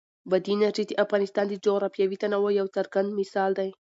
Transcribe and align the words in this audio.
بادي 0.29 0.51
انرژي 0.55 0.83
د 0.87 0.91
افغانستان 1.03 1.45
د 1.49 1.53
جغرافیوي 1.65 2.17
تنوع 2.23 2.51
یو 2.59 2.67
څرګند 2.75 3.09
مثال 3.19 3.51
دی. 3.59 3.69